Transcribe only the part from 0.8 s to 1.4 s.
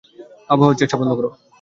চেষ্টা বন্ধ করো।